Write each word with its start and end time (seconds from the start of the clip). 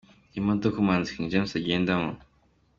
Iyi 0.03 0.39
ni 0.39 0.39
imodoka 0.39 0.75
umuhanzi 0.79 1.13
King 1.13 1.29
James 1.31 1.57
agendamo. 1.59 2.11